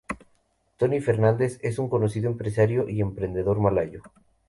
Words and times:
Tony 0.77 0.99
Fernandes 0.99 1.59
es 1.61 1.77
un 1.77 1.87
conocido 1.87 2.27
empresario 2.31 2.89
y 2.89 3.01
emprendedor 3.01 3.59
malayo. 3.59 4.01